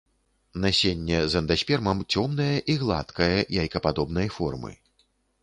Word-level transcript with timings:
Насенне 0.61 1.19
з 1.33 1.37
эндаспермам, 1.41 1.97
цёмнае 2.15 2.49
і 2.75 2.77
гладкае, 2.85 3.29
яйкападобнай 3.61 4.27
формы. 4.41 4.73